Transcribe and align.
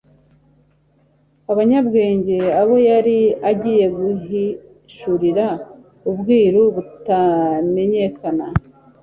abanyabwenge 1.51 2.37
abo 2.61 2.75
yari 2.89 3.17
agiye 3.51 3.85
guhishurira 3.97 5.45
ubwiru 6.09 6.61
butamenyekana: 6.75 8.45